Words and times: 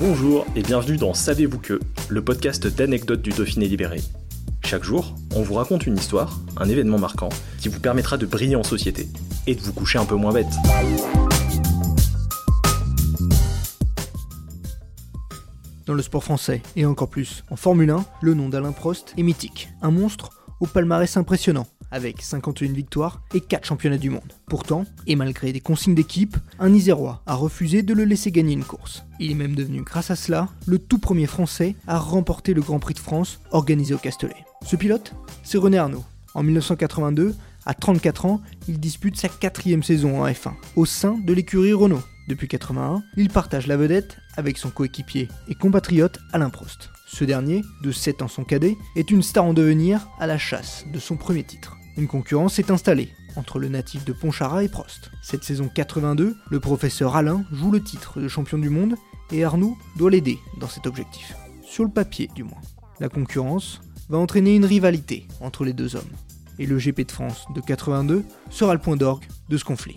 Bonjour 0.00 0.46
et 0.54 0.62
bienvenue 0.62 0.96
dans 0.96 1.12
Savez-vous 1.12 1.58
que, 1.58 1.80
le 2.08 2.22
podcast 2.22 2.68
d'anecdotes 2.68 3.20
du 3.20 3.30
Dauphiné 3.30 3.66
libéré. 3.66 4.00
Chaque 4.64 4.84
jour, 4.84 5.16
on 5.34 5.42
vous 5.42 5.54
raconte 5.54 5.88
une 5.88 5.96
histoire, 5.96 6.38
un 6.56 6.68
événement 6.68 7.00
marquant, 7.00 7.30
qui 7.58 7.68
vous 7.68 7.80
permettra 7.80 8.16
de 8.16 8.24
briller 8.24 8.54
en 8.54 8.62
société 8.62 9.08
et 9.48 9.56
de 9.56 9.60
vous 9.60 9.72
coucher 9.72 9.98
un 9.98 10.04
peu 10.04 10.14
moins 10.14 10.32
bête. 10.32 10.46
Dans 15.86 15.94
le 15.94 16.02
sport 16.02 16.22
français, 16.22 16.62
et 16.76 16.86
encore 16.86 17.10
plus 17.10 17.42
en 17.50 17.56
Formule 17.56 17.90
1, 17.90 18.04
le 18.22 18.34
nom 18.34 18.48
d'Alain 18.48 18.70
Prost 18.70 19.14
est 19.18 19.24
mythique. 19.24 19.68
Un 19.82 19.90
monstre 19.90 20.30
au 20.60 20.66
palmarès 20.66 21.16
impressionnant, 21.16 21.66
avec 21.90 22.22
51 22.22 22.72
victoires 22.72 23.22
et 23.34 23.40
4 23.40 23.64
championnats 23.64 23.98
du 23.98 24.10
monde. 24.10 24.32
Pourtant, 24.46 24.84
et 25.06 25.16
malgré 25.16 25.52
des 25.52 25.60
consignes 25.60 25.94
d'équipe, 25.94 26.36
un 26.58 26.72
Isérois 26.72 27.22
a 27.26 27.34
refusé 27.34 27.82
de 27.82 27.94
le 27.94 28.04
laisser 28.04 28.30
gagner 28.30 28.52
une 28.52 28.64
course. 28.64 29.04
Il 29.20 29.30
est 29.30 29.34
même 29.34 29.54
devenu, 29.54 29.82
grâce 29.82 30.10
à 30.10 30.16
cela, 30.16 30.48
le 30.66 30.78
tout 30.78 30.98
premier 30.98 31.26
Français 31.26 31.74
à 31.86 31.98
remporter 31.98 32.54
le 32.54 32.62
Grand 32.62 32.78
Prix 32.78 32.94
de 32.94 32.98
France 32.98 33.40
organisé 33.50 33.94
au 33.94 33.98
Castellet. 33.98 34.44
Ce 34.64 34.76
pilote, 34.76 35.14
c'est 35.42 35.58
René 35.58 35.78
Arnaud. 35.78 36.04
En 36.34 36.42
1982, 36.42 37.34
à 37.66 37.74
34 37.74 38.26
ans, 38.26 38.40
il 38.68 38.78
dispute 38.78 39.16
sa 39.16 39.28
quatrième 39.28 39.82
saison 39.82 40.22
en 40.22 40.26
F1, 40.26 40.52
au 40.76 40.86
sein 40.86 41.18
de 41.18 41.32
l'écurie 41.32 41.72
Renault. 41.72 42.02
Depuis 42.28 42.46
81, 42.46 43.02
il 43.16 43.30
partage 43.30 43.66
la 43.66 43.78
vedette 43.78 44.18
avec 44.36 44.58
son 44.58 44.68
coéquipier 44.68 45.28
et 45.48 45.54
compatriote 45.54 46.18
Alain 46.32 46.50
Prost. 46.50 46.90
Ce 47.06 47.24
dernier, 47.24 47.62
de 47.82 47.90
7 47.90 48.20
ans 48.20 48.28
son 48.28 48.44
cadet, 48.44 48.76
est 48.96 49.10
une 49.10 49.22
star 49.22 49.44
en 49.44 49.54
devenir 49.54 50.06
à 50.20 50.26
la 50.26 50.36
chasse 50.36 50.84
de 50.92 50.98
son 50.98 51.16
premier 51.16 51.42
titre. 51.42 51.77
Une 51.98 52.06
concurrence 52.06 52.54
s'est 52.54 52.70
installée 52.70 53.12
entre 53.34 53.58
le 53.58 53.68
natif 53.68 54.04
de 54.04 54.12
Pontcharra 54.12 54.62
et 54.62 54.68
Prost. 54.68 55.10
Cette 55.20 55.42
saison 55.42 55.68
82, 55.68 56.36
le 56.48 56.60
professeur 56.60 57.16
Alain 57.16 57.44
joue 57.52 57.72
le 57.72 57.82
titre 57.82 58.20
de 58.20 58.28
champion 58.28 58.56
du 58.56 58.70
monde 58.70 58.94
et 59.32 59.42
Arnoux 59.42 59.76
doit 59.96 60.12
l'aider 60.12 60.38
dans 60.60 60.68
cet 60.68 60.86
objectif. 60.86 61.34
Sur 61.60 61.82
le 61.82 61.90
papier 61.90 62.30
du 62.36 62.44
moins. 62.44 62.60
La 63.00 63.08
concurrence 63.08 63.80
va 64.10 64.16
entraîner 64.16 64.54
une 64.54 64.64
rivalité 64.64 65.26
entre 65.40 65.64
les 65.64 65.72
deux 65.72 65.96
hommes. 65.96 66.04
Et 66.60 66.66
le 66.66 66.78
GP 66.78 67.04
de 67.04 67.10
France 67.10 67.46
de 67.52 67.60
82 67.60 68.24
sera 68.48 68.74
le 68.74 68.80
point 68.80 68.96
d'orgue 68.96 69.26
de 69.48 69.56
ce 69.56 69.64
conflit. 69.64 69.96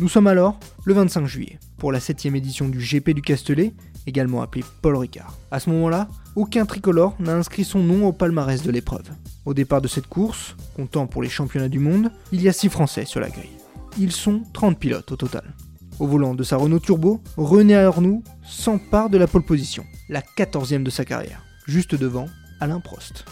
Nous 0.00 0.08
sommes 0.08 0.28
alors 0.28 0.58
le 0.86 0.94
25 0.94 1.26
juillet, 1.26 1.58
pour 1.76 1.92
la 1.92 2.00
7 2.00 2.24
édition 2.24 2.70
du 2.70 2.78
GP 2.78 3.10
du 3.10 3.20
Castellet, 3.20 3.74
également 4.06 4.40
appelé 4.40 4.64
Paul 4.80 4.96
Ricard. 4.96 5.36
À 5.50 5.60
ce 5.60 5.68
moment-là, 5.68 6.08
aucun 6.36 6.64
tricolore 6.64 7.14
n'a 7.20 7.34
inscrit 7.34 7.64
son 7.64 7.80
nom 7.80 8.06
au 8.06 8.12
palmarès 8.14 8.62
de 8.62 8.70
l'épreuve. 8.70 9.10
Au 9.44 9.52
départ 9.52 9.82
de 9.82 9.88
cette 9.88 10.06
course, 10.06 10.56
comptant 10.74 11.06
pour 11.06 11.22
les 11.22 11.28
championnats 11.28 11.68
du 11.68 11.80
monde, 11.80 12.10
il 12.32 12.40
y 12.40 12.48
a 12.48 12.54
6 12.54 12.70
Français 12.70 13.04
sur 13.04 13.20
la 13.20 13.28
grille. 13.28 13.58
Ils 13.98 14.12
sont 14.12 14.40
30 14.54 14.78
pilotes 14.78 15.12
au 15.12 15.16
total. 15.16 15.52
Au 15.98 16.06
volant 16.06 16.34
de 16.34 16.44
sa 16.44 16.56
Renault 16.56 16.78
Turbo, 16.78 17.20
René 17.36 17.76
Arnoux 17.76 18.24
s'empare 18.42 19.10
de 19.10 19.18
la 19.18 19.26
pole 19.26 19.44
position, 19.44 19.84
la 20.08 20.22
14e 20.22 20.82
de 20.82 20.88
sa 20.88 21.04
carrière, 21.04 21.44
juste 21.66 21.94
devant 21.94 22.26
Alain 22.58 22.80
Prost. 22.80 23.26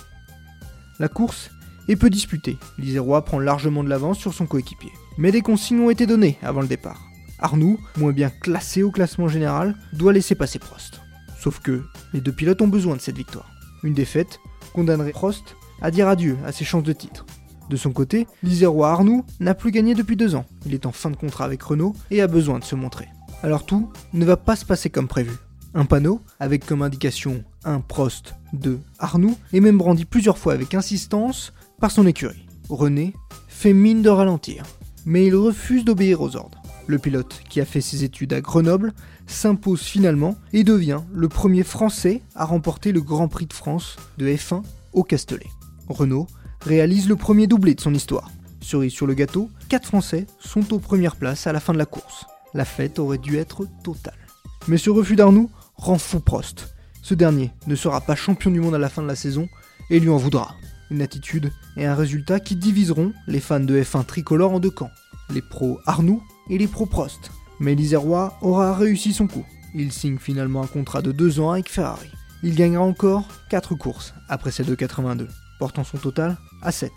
La 0.98 1.08
course 1.08 1.50
est 1.88 1.96
peu 1.96 2.10
disputée, 2.10 2.58
l'Isérois 2.78 3.24
prend 3.24 3.38
largement 3.38 3.82
de 3.82 3.88
l'avance 3.88 4.18
sur 4.18 4.34
son 4.34 4.46
coéquipier. 4.46 4.92
Mais 5.16 5.32
des 5.32 5.40
consignes 5.40 5.80
ont 5.80 5.90
été 5.90 6.06
données 6.06 6.38
avant 6.42 6.60
le 6.60 6.68
départ. 6.68 7.02
Arnoux, 7.38 7.78
moins 7.96 8.12
bien 8.12 8.30
classé 8.30 8.82
au 8.82 8.90
classement 8.90 9.28
général, 9.28 9.74
doit 9.92 10.12
laisser 10.12 10.34
passer 10.34 10.58
Prost. 10.58 11.00
Sauf 11.40 11.60
que 11.60 11.82
les 12.12 12.20
deux 12.20 12.32
pilotes 12.32 12.62
ont 12.62 12.68
besoin 12.68 12.96
de 12.96 13.00
cette 13.00 13.16
victoire. 13.16 13.50
Une 13.84 13.94
défaite 13.94 14.40
condamnerait 14.72 15.12
Prost 15.12 15.56
à 15.80 15.90
dire 15.90 16.08
adieu 16.08 16.36
à 16.44 16.52
ses 16.52 16.64
chances 16.64 16.82
de 16.82 16.92
titre. 16.92 17.24
De 17.70 17.76
son 17.76 17.92
côté, 17.92 18.26
l'Isérois 18.42 18.90
Arnoux 18.90 19.24
n'a 19.40 19.54
plus 19.54 19.70
gagné 19.70 19.94
depuis 19.94 20.16
deux 20.16 20.34
ans. 20.34 20.46
Il 20.66 20.74
est 20.74 20.86
en 20.86 20.92
fin 20.92 21.10
de 21.10 21.16
contrat 21.16 21.44
avec 21.44 21.62
Renault 21.62 21.94
et 22.10 22.22
a 22.22 22.26
besoin 22.26 22.58
de 22.58 22.64
se 22.64 22.74
montrer. 22.74 23.08
Alors 23.42 23.66
tout 23.66 23.90
ne 24.12 24.24
va 24.24 24.36
pas 24.36 24.56
se 24.56 24.64
passer 24.64 24.90
comme 24.90 25.06
prévu. 25.06 25.32
Un 25.74 25.84
panneau, 25.84 26.22
avec 26.40 26.64
comme 26.64 26.82
indication 26.82 27.44
un 27.64 27.80
Prost, 27.80 28.34
2 28.54 28.80
Arnoux, 28.98 29.36
est 29.52 29.60
même 29.60 29.78
brandi 29.78 30.06
plusieurs 30.06 30.38
fois 30.38 30.54
avec 30.54 30.74
insistance 30.74 31.52
par 31.80 31.90
son 31.90 32.06
écurie. 32.06 32.46
René 32.68 33.14
fait 33.48 33.72
mine 33.72 34.02
de 34.02 34.10
ralentir 34.10 34.64
mais 35.08 35.24
il 35.24 35.34
refuse 35.34 35.86
d'obéir 35.86 36.20
aux 36.20 36.36
ordres. 36.36 36.62
Le 36.86 36.98
pilote, 36.98 37.40
qui 37.48 37.62
a 37.62 37.64
fait 37.64 37.80
ses 37.80 38.04
études 38.04 38.34
à 38.34 38.42
Grenoble, 38.42 38.92
s'impose 39.26 39.80
finalement 39.80 40.36
et 40.52 40.64
devient 40.64 41.00
le 41.14 41.30
premier 41.30 41.62
Français 41.62 42.20
à 42.34 42.44
remporter 42.44 42.92
le 42.92 43.00
Grand 43.00 43.26
Prix 43.26 43.46
de 43.46 43.54
France 43.54 43.96
de 44.18 44.26
F1 44.26 44.62
au 44.92 45.02
Castellet. 45.02 45.46
Renault 45.88 46.26
réalise 46.60 47.08
le 47.08 47.16
premier 47.16 47.46
doublé 47.46 47.74
de 47.74 47.80
son 47.80 47.94
histoire. 47.94 48.30
Cerise 48.60 48.92
sur 48.92 49.06
le 49.06 49.14
gâteau, 49.14 49.48
4 49.70 49.86
Français 49.86 50.26
sont 50.40 50.74
aux 50.74 50.78
premières 50.78 51.16
places 51.16 51.46
à 51.46 51.54
la 51.54 51.60
fin 51.60 51.72
de 51.72 51.78
la 51.78 51.86
course. 51.86 52.26
La 52.52 52.66
fête 52.66 52.98
aurait 52.98 53.16
dû 53.16 53.38
être 53.38 53.66
totale. 53.82 54.18
Mais 54.66 54.76
ce 54.76 54.90
refus 54.90 55.16
d'Arnoux 55.16 55.50
rend 55.74 55.96
fou 55.96 56.20
Prost. 56.20 56.74
Ce 57.00 57.14
dernier 57.14 57.50
ne 57.66 57.76
sera 57.76 58.02
pas 58.02 58.14
champion 58.14 58.50
du 58.50 58.60
monde 58.60 58.74
à 58.74 58.78
la 58.78 58.90
fin 58.90 59.02
de 59.02 59.08
la 59.08 59.16
saison 59.16 59.48
et 59.88 60.00
lui 60.00 60.10
en 60.10 60.18
voudra 60.18 60.54
une 60.90 61.02
attitude 61.02 61.52
et 61.76 61.86
un 61.86 61.94
résultat 61.94 62.40
qui 62.40 62.56
diviseront 62.56 63.12
les 63.26 63.40
fans 63.40 63.60
de 63.60 63.80
F1 63.80 64.04
tricolore 64.04 64.52
en 64.52 64.60
deux 64.60 64.70
camps, 64.70 64.90
les 65.30 65.42
pros 65.42 65.78
Arnoux 65.86 66.22
et 66.50 66.58
les 66.58 66.66
pros 66.66 66.86
Prost. 66.86 67.30
Mais 67.60 67.74
l'Isérois 67.74 68.38
aura 68.40 68.74
réussi 68.74 69.12
son 69.12 69.26
coup. 69.26 69.44
Il 69.74 69.92
signe 69.92 70.18
finalement 70.18 70.62
un 70.62 70.66
contrat 70.66 71.02
de 71.02 71.12
deux 71.12 71.40
ans 71.40 71.50
avec 71.50 71.68
Ferrari. 71.68 72.10
Il 72.42 72.54
gagnera 72.54 72.84
encore 72.84 73.26
4 73.50 73.74
courses 73.74 74.14
après 74.28 74.50
celle 74.50 74.66
de 74.66 74.74
82, 74.74 75.28
portant 75.58 75.84
son 75.84 75.98
total 75.98 76.36
à 76.62 76.72
7. 76.72 76.90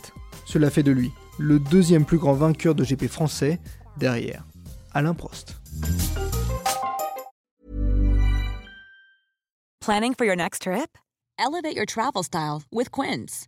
Cela 0.45 0.69
fait 0.69 0.83
de 0.83 0.91
lui 0.91 1.11
le 1.39 1.59
deuxième 1.59 2.05
plus 2.05 2.17
grand 2.17 2.33
vainqueur 2.33 2.75
de 2.75 2.83
GP 2.83 3.07
français 3.07 3.59
derrière 3.97 4.45
Alain 4.93 5.13
Prost. 5.13 5.55
Planning 9.79 10.13
for 10.15 10.25
your 10.25 10.35
next 10.35 10.61
trip? 10.61 10.97
Elevate 11.39 11.75
your 11.75 11.87
travel 11.87 12.23
style 12.23 12.61
with 12.71 12.91
Quince. 12.91 13.47